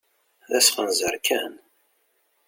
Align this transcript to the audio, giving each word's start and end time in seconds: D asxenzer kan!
D 0.49 0.51
asxenzer 0.59 1.15
kan! 1.27 1.53